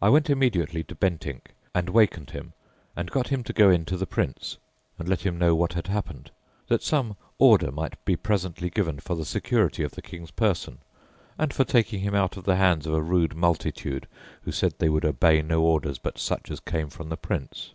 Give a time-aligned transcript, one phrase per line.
[0.00, 2.54] I went immediately to Bentinck and wakened him,
[2.96, 4.56] and got him to go in to the Prince,
[4.98, 6.30] and let him know what had happened,
[6.68, 10.78] that some order might be presently given for the security of the King's person,
[11.36, 14.08] and for taking him out of the hands of a rude multitude
[14.40, 17.74] who said they would obey no orders but such as came from the Prince."